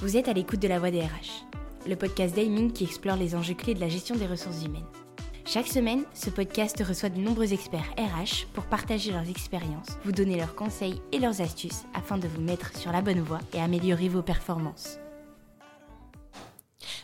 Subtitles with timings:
[0.00, 1.44] Vous êtes à l'écoute de la voix des RH,
[1.88, 4.86] le podcast d'Aiming qui explore les enjeux clés de la gestion des ressources humaines.
[5.44, 10.36] Chaque semaine, ce podcast reçoit de nombreux experts RH pour partager leurs expériences, vous donner
[10.36, 14.08] leurs conseils et leurs astuces afin de vous mettre sur la bonne voie et améliorer
[14.08, 15.00] vos performances.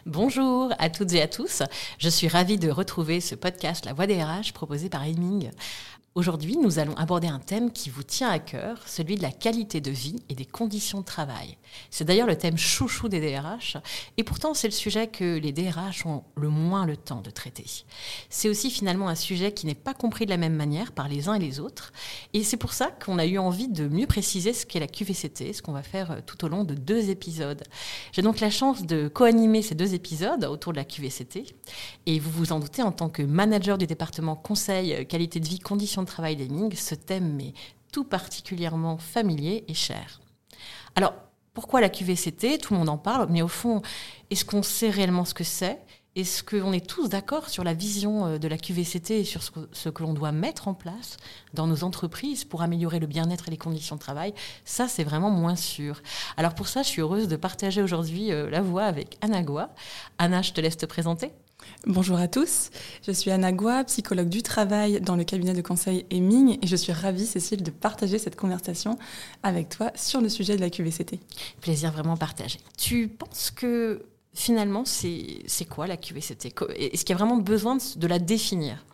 [0.07, 1.65] Bonjour à toutes et à tous.
[1.99, 5.51] Je suis ravie de retrouver ce podcast La Voix des RH proposé par Aiming.
[6.17, 9.81] Aujourd'hui, nous allons aborder un thème qui vous tient à cœur, celui de la qualité
[9.81, 11.59] de vie et des conditions de travail.
[11.91, 13.79] C'est d'ailleurs le thème chouchou des DRH,
[14.17, 17.67] et pourtant c'est le sujet que les DRH ont le moins le temps de traiter.
[18.31, 21.29] C'est aussi finalement un sujet qui n'est pas compris de la même manière par les
[21.29, 21.93] uns et les autres,
[22.33, 25.53] et c'est pour ça qu'on a eu envie de mieux préciser ce qu'est la QVCT,
[25.53, 27.65] ce qu'on va faire euh, tout au long de deux épisodes.
[28.13, 31.57] J'ai donc la chance de co-animer ces deux épisodes autour de la QVCT,
[32.07, 35.49] et vous vous en doutez, en tant que manager du département conseil, euh, qualité de
[35.49, 37.55] vie, conditions travail d'Aiming, ce thème m'est
[37.93, 40.21] tout particulièrement familier et cher.
[40.97, 41.15] Alors,
[41.53, 43.83] pourquoi la QVCT Tout le monde en parle, mais au fond,
[44.31, 45.81] est-ce qu'on sait réellement ce que c'est?
[46.17, 49.89] Est-ce qu'on est tous d'accord sur la vision euh, de la QVCT et sur ce
[49.89, 51.17] que, l'on doit mettre en place
[51.55, 54.33] dans nos entreprises pour améliorer le bien-être et les conditions de travail?
[54.65, 56.03] Ça, c'est vraiment moins sûr.
[56.37, 59.71] Alors pour ça, je suis heureuse de partager aujourd'hui euh, la voix avec Anna Goua.
[60.19, 61.33] Anna, je te laisse te présenter.
[61.87, 62.71] Bonjour à tous,
[63.07, 66.77] je suis Anna Goua, psychologue du travail dans le cabinet de conseil EMING et je
[66.77, 68.99] suis ravie, Cécile, de partager cette conversation
[69.43, 71.21] avec toi sur le sujet de la QVCT.
[71.61, 72.59] Plaisir vraiment partagé.
[72.79, 78.07] Tu penses que finalement, c'est quoi la QVCT Est-ce qu'il y a vraiment besoin de
[78.07, 78.85] la définir?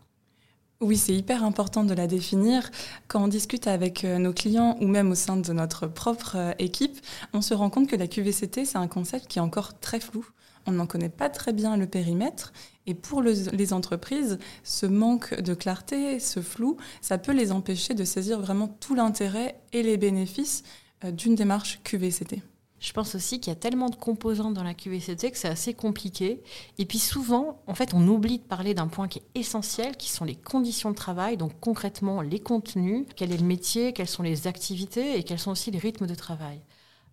[0.81, 2.71] Oui, c'est hyper important de la définir.
[3.07, 6.53] Quand on discute avec euh, nos clients ou même au sein de notre propre euh,
[6.59, 6.99] équipe,
[7.35, 10.27] on se rend compte que la QVCT, c'est un concept qui est encore très flou
[10.67, 12.53] on n'en connaît pas très bien le périmètre.
[12.87, 18.05] Et pour les entreprises, ce manque de clarté, ce flou, ça peut les empêcher de
[18.05, 20.63] saisir vraiment tout l'intérêt et les bénéfices
[21.05, 22.43] euh, d'une démarche QVCT.
[22.81, 25.75] Je pense aussi qu'il y a tellement de composantes dans la QVCT que c'est assez
[25.75, 26.43] compliqué.
[26.79, 30.11] Et puis souvent, en fait, on oublie de parler d'un point qui est essentiel, qui
[30.11, 34.23] sont les conditions de travail, donc concrètement les contenus, quel est le métier, quelles sont
[34.23, 36.59] les activités et quels sont aussi les rythmes de travail.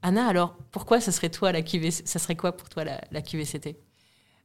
[0.01, 1.61] Anna, alors pourquoi ça serait toi la
[2.05, 3.77] ça serait quoi pour toi la, QVCT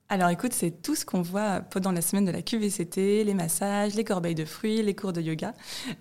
[0.08, 3.94] alors écoute, c'est tout ce qu'on voit pendant la semaine de la QVCT, les massages,
[3.94, 5.54] les corbeilles de fruits, les cours de yoga.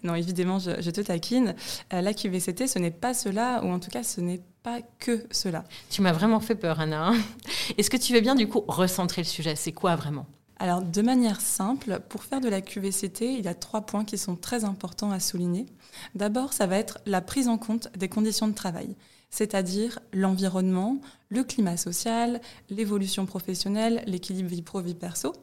[0.03, 1.55] Non, évidemment, je, te taquine.
[1.93, 5.25] Euh, la QVCT, ce n'est pas cela, ou en tout cas, ce n'est pas que
[5.31, 5.63] cela.
[5.89, 7.07] Tu m'as vraiment fait peur, Anna.
[7.07, 7.17] Hein.
[7.77, 9.55] Est-ce que tu veux bien, du coup, recentrer le sujet?
[9.55, 10.25] C'est quoi vraiment?
[10.59, 14.17] Alors, de manière simple, pour faire de la QVCT, il y a trois points qui
[14.17, 15.67] sont très importants à souligner.
[16.15, 18.97] D'abord, ça va être la prise en compte des conditions de travail
[19.31, 20.99] c'est-à-dire l'environnement,
[21.29, 25.33] le climat social, l'évolution professionnelle, l'équilibre vie pro-vie perso.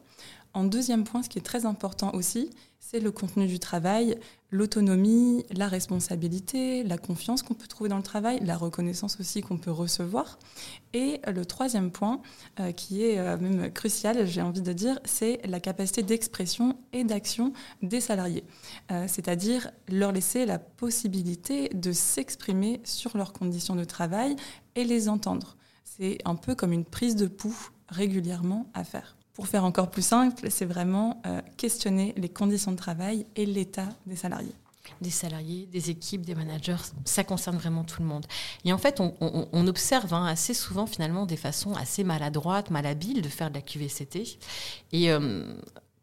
[0.53, 2.49] En deuxième point, ce qui est très important aussi,
[2.79, 4.17] c'est le contenu du travail,
[4.49, 9.57] l'autonomie, la responsabilité, la confiance qu'on peut trouver dans le travail, la reconnaissance aussi qu'on
[9.57, 10.39] peut recevoir.
[10.93, 12.21] Et le troisième point,
[12.59, 17.03] euh, qui est euh, même crucial, j'ai envie de dire, c'est la capacité d'expression et
[17.03, 18.43] d'action des salariés.
[18.91, 24.35] Euh, c'est-à-dire leur laisser la possibilité de s'exprimer sur leurs conditions de travail
[24.75, 25.57] et les entendre.
[25.83, 29.18] C'est un peu comme une prise de pouls régulièrement à faire.
[29.33, 33.89] Pour faire encore plus simple, c'est vraiment euh, questionner les conditions de travail et l'état
[34.05, 34.55] des salariés
[35.01, 36.75] des salariés, des équipes, des managers,
[37.05, 38.25] ça concerne vraiment tout le monde.
[38.65, 43.29] Et en fait, on, observe hein, assez souvent finalement des façons assez maladroites, malhabiles de
[43.29, 44.39] faire de la QVCT.
[44.91, 45.45] Et euh,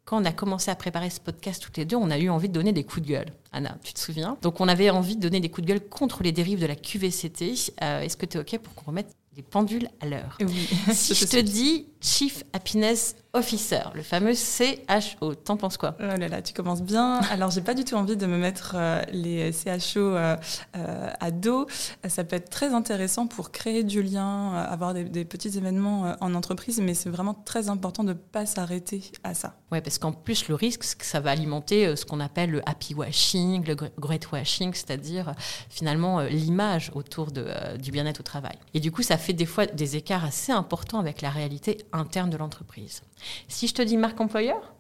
[0.05, 2.49] quand on a commencé à préparer ce podcast toutes les deux, on a eu envie
[2.49, 3.33] de donner des coups de gueule.
[3.53, 4.37] Anna, tu te souviens?
[4.43, 6.77] Donc on avait envie de donner des coups de gueule contre les dérives de la
[6.77, 7.73] QVCT.
[7.83, 10.39] Euh, est-ce que tu es OK pour qu'on remette les pendules à l'heure?
[10.41, 10.69] Oui.
[10.93, 15.35] Si je te dis Chief Happiness Officer, le fameux CHO.
[15.35, 15.97] T'en penses quoi?
[16.01, 17.21] Oh là là, tu commences bien.
[17.31, 20.37] Alors, j'ai pas du tout envie de me mettre euh, les CHO euh,
[20.77, 21.67] euh, à dos.
[22.09, 26.81] Ça peut être très intéressant pour créer du lien, avoir des, petits événements en entreprise,
[26.81, 29.57] mais c'est vraiment très important de ne pas s'arrêter à ça.
[29.73, 32.67] Oui, parce qu'en plus, le risque, c'est que ça va alimenter ce qu'on appelle le
[32.69, 35.35] happy washing, le great washing, c'est-à-dire
[35.69, 38.57] finalement l'image autour de, du bien-être au travail.
[38.73, 42.31] Et du coup, ça fait des fois des écarts assez importants avec la réalité interne
[42.31, 43.03] de l'entreprise.
[43.49, 44.75] Si je te dis marque employeur?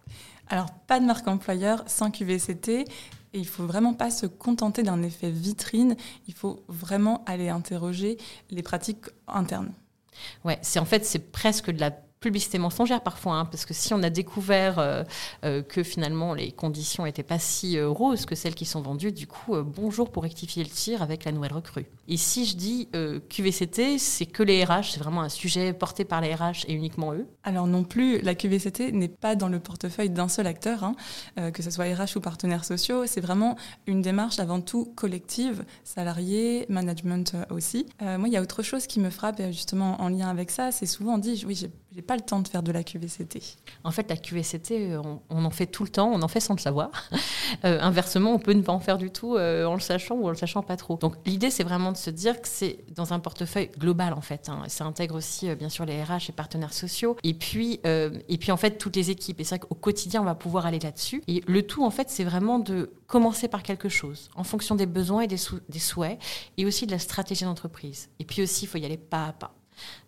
[0.48, 2.84] Alors, pas de marque employeur sans QVCT.
[3.32, 5.96] Et il faut vraiment pas se contenter d'un effet vitrine.
[6.28, 8.16] Il faut vraiment aller interroger
[8.50, 9.72] les pratiques internes.
[10.44, 11.90] Ouais, c'est en fait c'est presque de la
[12.20, 15.04] publicité mensongère parfois, hein, parce que si on a découvert euh,
[15.44, 19.12] euh, que finalement les conditions n'étaient pas si euh, roses que celles qui sont vendues,
[19.12, 21.86] du coup, bonjour pour rectifier le tir avec la nouvelle recrue.
[22.08, 22.88] Et si je dis
[23.28, 27.12] QVCT, c'est que les RH, c'est vraiment un sujet porté par les RH et uniquement
[27.12, 30.94] eux Alors non plus, la QVCT n'est pas dans le portefeuille d'un seul acteur, hein,
[31.52, 36.66] que ce soit RH ou partenaires sociaux, c'est vraiment une démarche avant tout collective, salariés,
[36.68, 37.86] management aussi.
[38.00, 40.86] moi, il y a autre chose qui me frappe justement en lien avec ça, c'est
[40.86, 41.70] souvent dit, oui, j'ai
[42.02, 43.40] pas le temps de faire de la QVCT.
[43.84, 46.54] En fait, la QVCT, euh, on, en fait tout le temps, on en fait sans
[46.54, 46.90] le savoir.
[47.64, 50.26] Euh, inversement, on peut ne pas en faire du tout euh, en le sachant ou
[50.26, 50.96] en le sachant pas trop.
[50.96, 54.48] Donc l'idée, c'est vraiment de se dire que c'est dans un portefeuille global en fait.
[54.48, 54.64] Hein.
[54.66, 58.56] Ça intègre aussi bien sûr les RH et partenaires sociaux, et puis et puis en
[58.56, 59.40] fait toutes les équipes.
[59.40, 61.22] Et c'est vrai qu'au quotidien, on va pouvoir aller là-dessus.
[61.28, 64.86] Et le tout, en fait, c'est vraiment de commencer par quelque chose en fonction des
[64.86, 65.38] besoins et des,
[65.68, 66.18] des souhaits,
[66.56, 68.08] et aussi de la stratégie d'entreprise.
[68.18, 69.55] Et puis aussi, il faut y aller pas à pas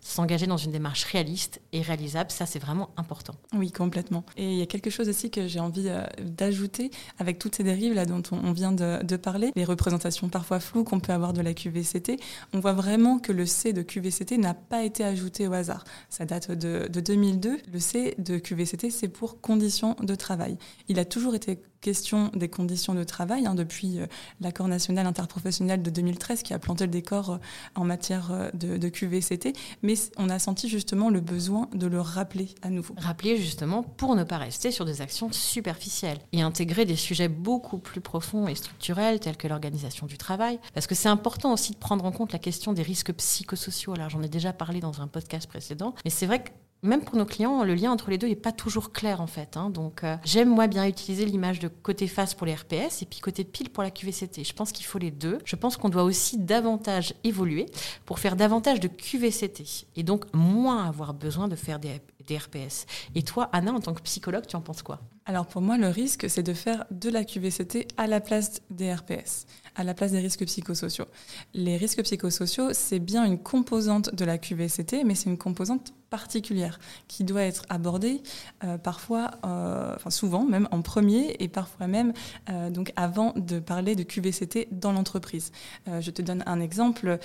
[0.01, 3.35] s'engager dans une démarche réaliste et réalisable, ça c'est vraiment important.
[3.53, 4.23] Oui, complètement.
[4.37, 7.63] Et il y a quelque chose aussi que j'ai envie euh, d'ajouter avec toutes ces
[7.63, 11.41] dérives là dont on vient de, parler, les représentations parfois floues qu'on peut avoir de
[11.41, 12.17] la QVCT,
[12.53, 15.83] on voit vraiment que le C de QVCT n'a pas été ajouté au hasard.
[16.09, 17.57] Ça date de, de 2002.
[17.71, 20.57] Le C de QVCT, c'est pour conditions de travail.
[20.87, 24.07] Il a toujours été question des conditions de travail, hein, depuis euh,
[24.41, 27.37] l'accord national interprofessionnel de 2013 qui a planté le décor euh,
[27.75, 32.69] en matière de, QVCT, mais on a senti justement le besoin de le rappeler à
[32.69, 32.93] nouveau.
[32.97, 37.77] Rappeler justement pour ne pas rester sur des actions superficielles et intégrer des sujets beaucoup
[37.77, 41.77] plus profonds et structurels tels que l'organisation du travail, parce que c'est important aussi de
[41.77, 43.93] prendre en compte la question des risques psychosociaux.
[43.93, 46.49] Alors j'en ai déjà parlé dans un podcast précédent, mais c'est vrai que
[46.81, 49.57] même pour nos clients, le lien entre les deux n'est pas toujours clair en fait.
[49.57, 49.69] Hein.
[49.69, 53.19] Donc euh, j'aime moi bien utiliser l'image de côté face pour les RPS et puis
[53.19, 54.43] côté pile pour la QVCT.
[54.43, 55.39] Je pense qu'il faut les deux.
[55.45, 57.65] Je pense qu'on doit aussi davantage évoluer
[58.05, 62.85] pour faire davantage de QVCT et donc moins avoir besoin de faire des, des RPS.
[63.15, 64.99] Et toi, Anna, en tant que psychologue, tu en penses quoi?
[65.25, 68.93] Alors pour moi, le risque, c'est de faire de la QVCT à la place des
[68.93, 69.45] RPS
[69.79, 71.05] à la place des risques psychosociaux.
[71.53, 76.79] Les risques psychosociaux, c'est bien une composante de la QVCT, mais c'est une composante particulière
[77.07, 78.21] qui doit être abordée
[78.63, 82.13] euh, parfois, euh, enfin souvent même en premier et parfois même
[82.49, 85.51] euh, donc avant de parler de QVCT dans l'entreprise.
[85.87, 87.19] je te donne un exemple.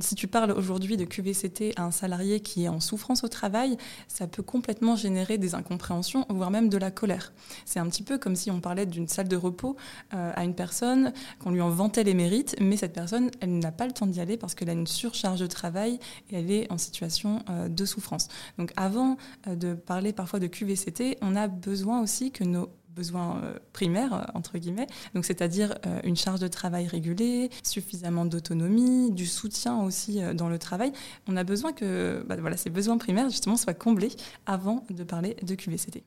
[0.00, 3.76] si tu parles aujourd'hui de QVCT à un salarié qui est en souffrance au travail,
[4.06, 7.32] ça peut complètement générer des incompréhensions, voire même de la colère.
[7.64, 9.76] C'est un petit peu comme si on parlait d'une salle de repos
[10.10, 13.86] à une personne, qu'on lui en vantait les mérites, mais cette personne, elle n'a pas
[13.86, 15.98] le temps d'y aller parce qu'elle a une surcharge de travail
[16.30, 18.28] et elle est en situation de souffrance.
[18.58, 19.16] Donc avant
[19.46, 24.14] euh, de parler parfois de QVCT, on a besoin aussi que nos besoins euh, primaires,
[24.14, 30.20] euh, entre guillemets, donc c'est-à-dire une charge de travail régulée, suffisamment d'autonomie, du soutien aussi
[30.34, 30.92] dans le travail.
[31.28, 34.10] On a besoin que bah, voilà, ces besoins primaires justement soient comblés
[34.46, 36.02] avant de parler de QVCT.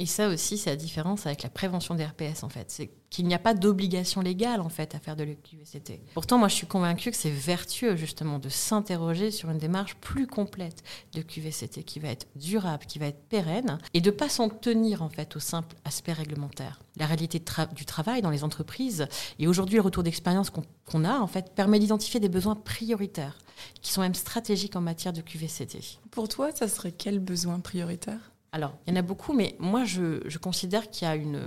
[0.00, 2.70] Et ça aussi, c'est la différence avec la prévention des RPS, en fait.
[2.70, 6.00] C'est qu'il n'y a pas d'obligation légale, en fait, à faire de l'EQVCT.
[6.14, 10.26] Pourtant, moi, je suis convaincue que c'est vertueux, justement, de s'interroger sur une démarche plus
[10.26, 14.30] complète de QVCT qui va être durable, qui va être pérenne, et de ne pas
[14.30, 16.80] s'en tenir, en fait, au simple aspect réglementaire.
[16.96, 17.42] La réalité
[17.76, 19.06] du travail dans les entreprises,
[19.38, 23.36] et aujourd'hui, le retour d'expérience qu'on a, en fait, permet d'identifier des besoins prioritaires,
[23.82, 25.98] qui sont même stratégiques en matière de QVCT.
[26.10, 28.29] Pour toi, ça serait quel besoin prioritaire?
[28.52, 31.38] Alors, il y en a beaucoup, mais moi, je, considère qu'il y a une,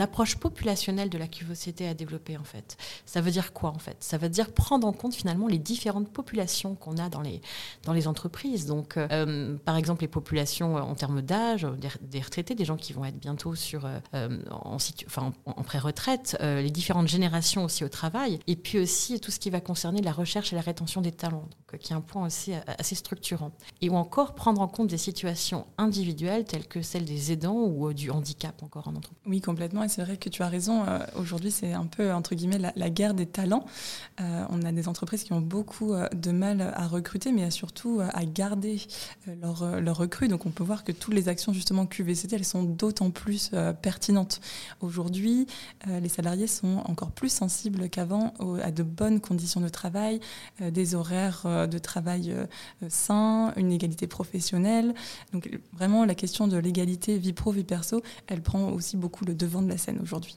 [0.00, 2.78] approche populationnelle de la QVCT à développer, en fait.
[3.04, 3.96] Ça veut dire quoi, en fait?
[4.00, 7.40] Ça veut dire prendre en compte, finalement, les différentes populations qu'on a dans les,
[8.06, 8.64] entreprises.
[8.64, 11.66] Donc, euh, par exemple, les populations en termes d'âge,
[12.00, 14.76] des, retraités, des gens qui vont être bientôt sur, euh, en,
[15.06, 19.38] enfin, en, pré-retraite, euh, les différentes générations aussi au travail, et puis aussi tout ce
[19.38, 22.24] qui va concerner la recherche et la rétention des talents, donc, qui est un point
[22.24, 23.52] aussi assez structurant.
[23.82, 25.66] Et ou encore prendre en compte des situations
[26.46, 29.22] telles que celles des aidants ou euh, du handicap encore en entreprise.
[29.26, 29.82] Oui, complètement.
[29.84, 30.84] Et c'est vrai que tu as raison.
[30.86, 33.64] Euh, aujourd'hui, c'est un peu, entre guillemets, la, guerre des talents.
[34.20, 38.24] Euh, on a des entreprises qui ont beaucoup de mal à recruter, mais surtout à
[38.24, 38.80] garder
[39.40, 40.28] leurs leur recrues.
[40.28, 43.50] Donc, on peut voir que toutes les actions, justement, QVCT, elles sont d'autant plus
[43.82, 44.40] pertinentes.
[44.80, 45.46] Aujourd'hui,
[45.86, 50.20] les salariés sont encore plus sensibles qu'avant à de bonnes conditions de travail,
[50.60, 52.34] des horaires de travail
[52.88, 54.94] sains, une égalité professionnelle.
[55.32, 59.34] Donc, vraiment, la question de l'égalité vie pro, vie perso, elle prend aussi beaucoup le
[59.34, 60.36] devant de la scène aujourd'hui.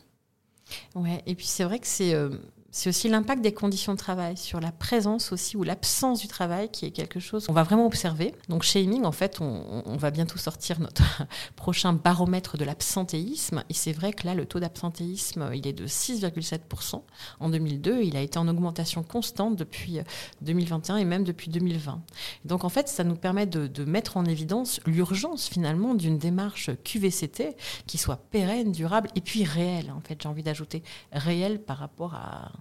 [0.95, 2.13] Ouais, et puis c'est vrai que c'est.
[2.13, 2.29] Euh,
[2.75, 6.69] c'est aussi l'impact des conditions de travail sur la présence aussi ou l'absence du travail
[6.69, 8.33] qui est quelque chose qu'on va vraiment observer.
[8.49, 11.03] Donc chez Heming, en fait, on, va bientôt sortir notre
[11.55, 13.63] prochain baromètre de l'absentéisme.
[13.69, 17.03] Et c'est vrai que là, le taux d'absentéisme, il est de 6,7%
[17.39, 18.01] en 2002.
[18.01, 19.99] Il a été en augmentation constante depuis
[20.41, 22.01] 2021 et même depuis 2020.
[22.45, 26.71] Donc en fait, ça nous permet de, de mettre en évidence l'urgence finalement d'une démarche
[26.83, 29.91] QVCT qui soit pérenne, durable et puis réelle.
[29.95, 32.51] En fait, j'ai envie d'ajouter réelle par rapport à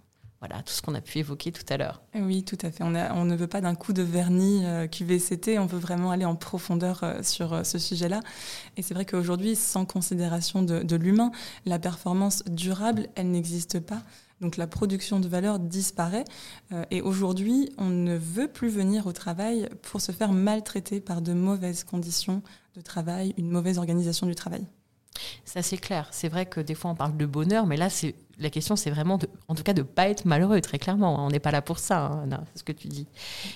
[0.43, 2.03] voilà, tout ce qu'on a pu évoquer tout à l'heure.
[2.17, 2.83] Oui, tout à fait.
[2.83, 6.11] On, a, on ne veut pas d'un coup de vernis euh, QVCT, on veut vraiment
[6.11, 8.21] aller en profondeur euh, sur euh, ce sujet-là.
[8.77, 11.31] Et c'est vrai qu'aujourd'hui, sans considération de, de l'humain,
[11.65, 14.03] la performance durable, elle n'existe pas.
[14.43, 16.25] Donc la production de valeur disparaît.
[16.73, 21.23] Euh, et aujourd'hui, on ne veut plus venir au travail pour se faire maltraiter par
[21.23, 22.43] de mauvaises conditions
[22.75, 24.67] de travail, une mauvaise organisation du travail.
[25.45, 26.09] Ça c'est clair.
[26.11, 28.91] C'est vrai que des fois on parle de bonheur, mais là c'est la question c'est
[28.91, 31.25] vraiment en tout cas de pas être malheureux très clairement.
[31.25, 33.07] On n'est pas là pour ça, hein, c'est ce que tu dis.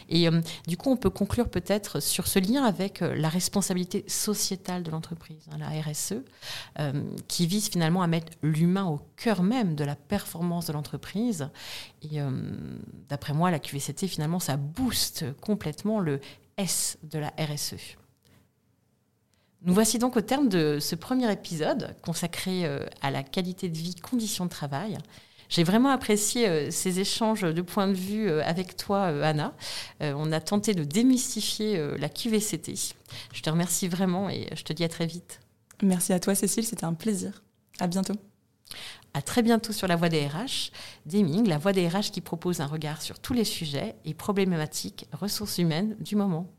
[0.08, 4.04] Et euh, du coup on peut conclure peut-être sur ce lien avec euh, la responsabilité
[4.06, 6.14] sociétale de l'entreprise, hein, la RSE,
[6.78, 6.92] euh,
[7.28, 11.48] qui vise finalement à mettre l'humain au cœur même de la performance de l'entreprise.
[12.02, 12.20] Et
[13.08, 16.20] d'après moi la QVCT finalement ça booste complètement le
[16.56, 17.96] S de la RSE.
[19.66, 23.76] Nous voici donc au terme de ce premier épisode consacré euh, à la qualité de
[23.76, 24.96] vie, conditions de travail.
[25.48, 29.54] J'ai vraiment apprécié euh, ces échanges de points de vue euh, avec toi, Anna.
[30.00, 32.74] On a tenté de démystifier la QVCT.
[33.32, 35.40] Je te remercie vraiment et je te dis à très vite.
[35.82, 37.42] Merci à toi, Cécile, c'était un plaisir.
[37.80, 38.14] À bientôt.
[39.14, 40.70] À très bientôt sur la voie des RH.
[41.06, 45.06] Deming, la voie des RH qui propose un regard sur tous les sujets et problématiques
[45.12, 46.52] ressources humaines du moment.